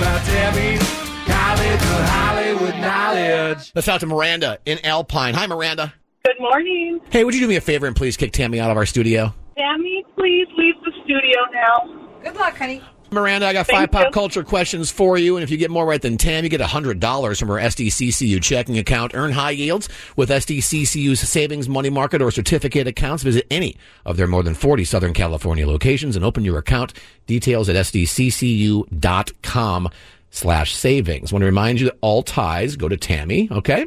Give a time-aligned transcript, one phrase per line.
[0.00, 0.80] about Tammy's
[1.26, 3.70] College of Hollywood Knowledge.
[3.74, 5.34] Let's talk to Miranda in Alpine.
[5.34, 5.92] Hi, Miranda.
[6.24, 7.00] Good morning.
[7.10, 9.34] Hey, would you do me a favor and please kick Tammy out of our studio?
[9.58, 12.08] Tammy, please leave the studio now.
[12.24, 12.82] Good luck, honey.
[13.12, 14.10] Miranda, I got Thank five pop you.
[14.12, 17.38] culture questions for you, and if you get more right than Tam, you get $100
[17.38, 19.12] from our SDCCU checking account.
[19.14, 23.22] Earn high yields with SDCCU's savings, money market, or certificate accounts.
[23.22, 26.92] Visit any of their more than 40 Southern California locations and open your account.
[27.26, 29.88] Details at SDCCU.com
[30.30, 31.32] slash savings.
[31.32, 33.86] want to remind you that all ties go to Tammy, okay?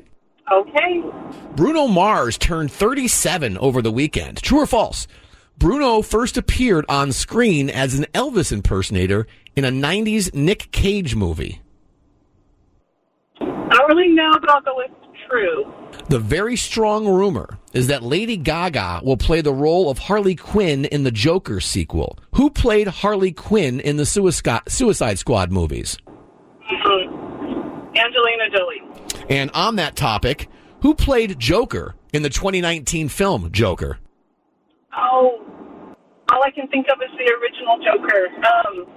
[0.51, 1.03] Okay.
[1.55, 4.41] Bruno Mars turned 37 over the weekend.
[4.41, 5.07] True or false?
[5.57, 11.61] Bruno first appeared on screen as an Elvis impersonator in a 90s Nick Cage movie.
[13.39, 13.45] I
[13.77, 14.91] don't really know, but I'll go with
[15.29, 15.71] true.
[16.09, 20.85] The very strong rumor is that Lady Gaga will play the role of Harley Quinn
[20.85, 22.17] in the Joker sequel.
[22.35, 25.97] Who played Harley Quinn in the Suicide Squad movies?
[26.71, 27.95] Mhm.
[27.95, 28.81] Angelina Jolie.
[29.29, 30.49] And on that topic,
[30.81, 33.99] who played Joker in the 2019 film Joker?
[34.95, 35.39] Oh,
[36.43, 38.27] all I can think of is the original Joker.
[38.37, 38.87] Um,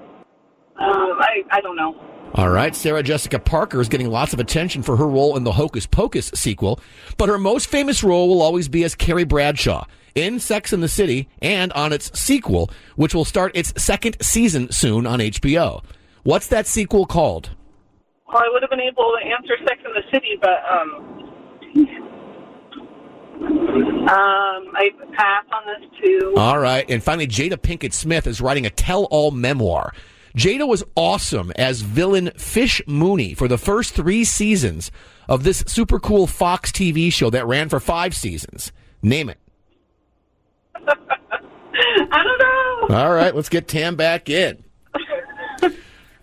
[0.78, 1.94] um, I, I don't know.
[2.34, 5.52] All right, Sarah Jessica Parker is getting lots of attention for her role in the
[5.52, 6.80] Hocus Pocus sequel,
[7.16, 10.88] but her most famous role will always be as Carrie Bradshaw in Sex and the
[10.88, 15.82] City and on its sequel, which will start its second season soon on HBO.
[16.24, 17.50] What's that sequel called?
[18.26, 21.16] Well, I would have been able to answer Sex in the City, but um,
[24.08, 26.34] um, I pass on this too.
[26.36, 29.92] All right, and finally, Jada Pinkett Smith is writing a tell-all memoir.
[30.36, 34.90] Jada was awesome as villain Fish Mooney for the first three seasons
[35.28, 38.70] of this super cool Fox TV show that ran for five seasons.
[39.02, 39.38] Name it.
[40.76, 42.96] I don't know.
[42.96, 44.62] All right, let's get Tam back in.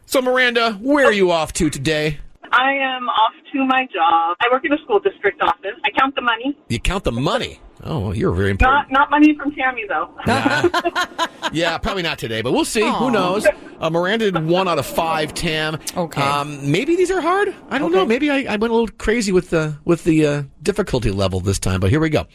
[0.06, 2.20] So, Miranda, where are you off to today?
[2.52, 4.38] I am off to my job.
[4.42, 5.72] I work in a school district office.
[5.84, 6.56] I count the money.
[6.70, 7.60] You count the money.
[7.86, 8.92] Oh, well, you're very important.
[8.92, 10.10] Not not money from Tammy though.
[11.54, 12.82] Yeah, probably not today, but we'll see.
[12.82, 13.46] Who knows?
[13.80, 15.34] Uh, Miranda did one out of five.
[15.36, 15.78] Tam.
[15.96, 16.20] Okay.
[16.20, 17.54] Um, maybe these are hard.
[17.70, 18.06] I don't know.
[18.06, 21.60] Maybe I, I went a little crazy with the with the uh, difficulty level this
[21.60, 21.80] time.
[21.80, 22.26] But here we go.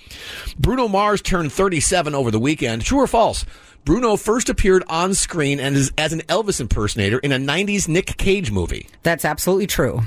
[0.57, 2.83] Bruno Mars turned 37 over the weekend.
[2.83, 3.45] True or false?
[3.85, 8.19] Bruno first appeared on screen and is, as an Elvis impersonator in a 90s Nick
[8.19, 8.87] Cage movie.
[9.03, 10.03] That's absolutely true.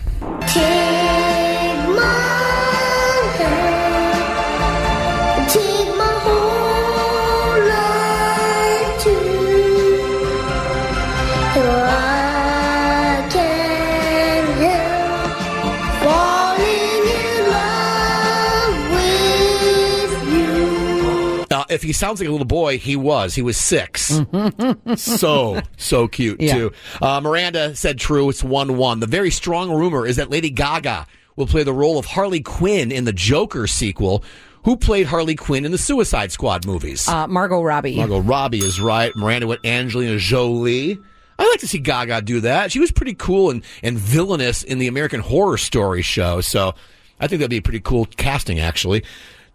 [21.71, 23.33] If he sounds like a little boy, he was.
[23.35, 24.19] He was six.
[24.95, 26.53] so, so cute, Yeah.
[26.55, 26.71] too.
[27.01, 28.29] Uh, Miranda said true.
[28.29, 28.99] It's 1 1.
[28.99, 32.91] The very strong rumor is that Lady Gaga will play the role of Harley Quinn
[32.91, 34.23] in the Joker sequel.
[34.65, 37.07] Who played Harley Quinn in the Suicide Squad movies?
[37.07, 37.95] Uh, Margot Robbie.
[37.95, 39.15] Margot Robbie is right.
[39.15, 40.99] Miranda went Angelina Jolie.
[41.39, 42.71] I like to see Gaga do that.
[42.71, 46.41] She was pretty cool and, and villainous in the American Horror Story show.
[46.41, 46.75] So
[47.19, 49.03] I think that'd be a pretty cool casting, actually.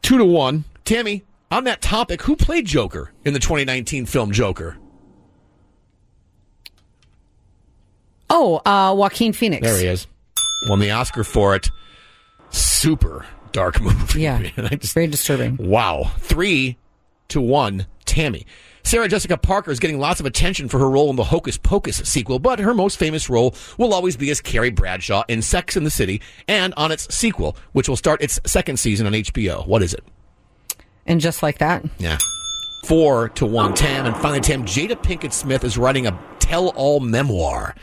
[0.02, 0.64] Two to one.
[0.84, 4.76] Tammy, on that topic, who played Joker in the 2019 film Joker?
[8.28, 9.62] Oh, uh, Joaquin Phoenix.
[9.62, 10.06] There he is.
[10.68, 11.70] Won the Oscar for it.
[12.50, 14.22] Super dark movie.
[14.22, 14.38] Yeah.
[14.56, 14.78] man.
[14.78, 15.56] Just, Very disturbing.
[15.58, 16.10] Wow.
[16.18, 16.76] Three
[17.28, 18.46] to one, Tammy.
[18.82, 21.96] Sarah Jessica Parker is getting lots of attention for her role in the Hocus Pocus
[22.04, 25.84] sequel, but her most famous role will always be as Carrie Bradshaw in Sex and
[25.84, 29.66] the City and on its sequel, which will start its second season on HBO.
[29.66, 30.04] What is it?
[31.06, 31.84] And just like that.
[31.98, 32.18] Yeah.
[32.84, 34.06] Four to one, Tam.
[34.06, 37.74] And finally, Tam, Jada Pinkett Smith is writing a tell all memoir.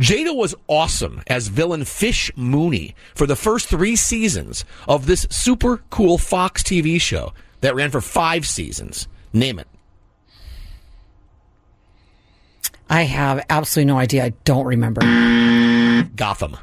[0.00, 5.82] Jada was awesome as villain Fish Mooney for the first three seasons of this super
[5.90, 9.06] cool Fox TV show that ran for five seasons.
[9.32, 9.68] Name it.
[12.90, 14.24] I have absolutely no idea.
[14.24, 15.00] I don't remember.
[16.14, 16.56] Gotham.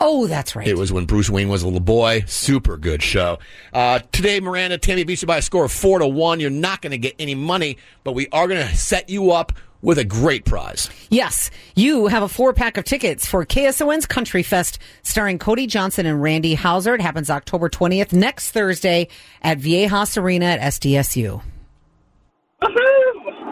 [0.00, 0.66] Oh, that's right.
[0.66, 2.22] It was when Bruce Wayne was a little boy.
[2.26, 3.38] Super good show.
[3.72, 6.38] Uh, today, Miranda, Tammy beats you by a score of four to one.
[6.38, 9.52] You're not going to get any money, but we are going to set you up
[9.82, 10.88] with a great prize.
[11.10, 16.06] Yes, you have a four pack of tickets for KSON's Country Fest starring Cody Johnson
[16.06, 16.94] and Randy Houser.
[16.94, 19.08] It happens October 20th, next Thursday
[19.42, 21.42] at Viejas Arena at SDSU.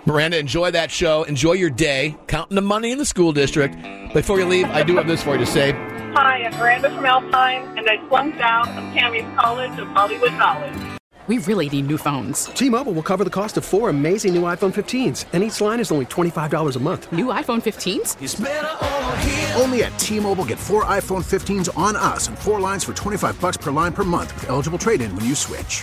[0.05, 1.25] Miranda, enjoy that show.
[1.25, 2.17] Enjoy your day.
[2.29, 3.77] Counting the money in the school district.
[4.13, 5.73] Before you leave, I do have this for you to say.
[6.15, 10.73] Hi, I'm Miranda from Alpine, and I flunked out of Tammy's College of Hollywood College.
[11.27, 12.45] We really need new phones.
[12.47, 15.91] T-Mobile will cover the cost of four amazing new iPhone 15s, and each line is
[15.91, 17.11] only $25 a month.
[17.11, 19.61] New iPhone 15s?
[19.61, 23.57] Only at T-Mobile get four iPhone 15s on us and four lines for 25 bucks
[23.57, 25.83] per line per month with eligible trade-in when you switch.